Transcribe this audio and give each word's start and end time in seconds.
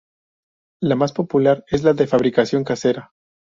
La 0.81 0.95
más 0.95 1.13
popular 1.13 1.63
es 1.67 1.83
la 1.83 1.93
de 1.93 2.07
fabricación 2.07 2.63
casera. 2.63 3.13